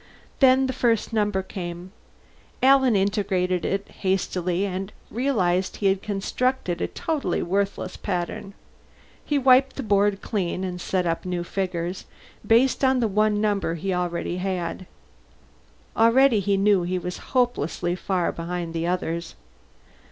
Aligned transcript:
Then 0.39 0.65
the 0.65 0.73
first 0.73 1.13
number 1.13 1.43
came. 1.43 1.91
Alan 2.63 2.95
integrated 2.95 3.63
it 3.63 3.87
hastily 3.99 4.65
and 4.65 4.91
realized 5.11 5.75
he 5.77 5.85
had 5.85 6.01
constructed 6.01 6.81
a 6.81 6.87
totally 6.87 7.43
worthless 7.43 7.97
pattern; 7.97 8.55
he 9.23 9.37
wiped 9.37 9.77
his 9.77 9.85
board 9.85 10.19
clean 10.23 10.63
and 10.63 10.81
set 10.81 11.05
up 11.05 11.23
new 11.23 11.43
figures, 11.43 12.05
based 12.43 12.83
on 12.83 12.99
the 12.99 13.07
one 13.07 13.39
number 13.39 13.75
he 13.75 13.89
had. 13.91 14.87
Already, 15.95 16.39
he 16.39 16.57
knew, 16.57 16.81
he 16.81 16.97
was 16.97 17.19
hopelessly 17.37 17.95
far 17.95 18.31
behind 18.31 18.73
the 18.73 18.87
others. 18.87 19.35